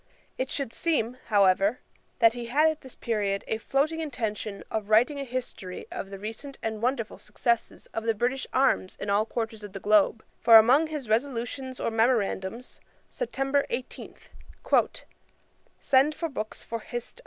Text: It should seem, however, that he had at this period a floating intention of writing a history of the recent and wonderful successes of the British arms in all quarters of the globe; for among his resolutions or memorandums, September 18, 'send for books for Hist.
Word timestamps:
It 0.35 0.49
should 0.49 0.73
seem, 0.73 1.13
however, 1.27 1.79
that 2.17 2.33
he 2.33 2.47
had 2.47 2.67
at 2.71 2.81
this 2.81 2.95
period 2.95 3.43
a 3.47 3.59
floating 3.59 3.99
intention 3.99 4.63
of 4.71 4.89
writing 4.89 5.19
a 5.19 5.23
history 5.23 5.85
of 5.91 6.09
the 6.09 6.17
recent 6.17 6.57
and 6.63 6.81
wonderful 6.81 7.19
successes 7.19 7.85
of 7.93 8.05
the 8.05 8.15
British 8.15 8.47
arms 8.51 8.97
in 8.99 9.11
all 9.11 9.27
quarters 9.27 9.63
of 9.63 9.73
the 9.73 9.79
globe; 9.79 10.23
for 10.39 10.55
among 10.55 10.87
his 10.87 11.07
resolutions 11.07 11.79
or 11.79 11.91
memorandums, 11.91 12.81
September 13.11 13.63
18, 13.69 14.15
'send 15.79 16.15
for 16.15 16.29
books 16.29 16.63
for 16.63 16.79
Hist. 16.79 17.19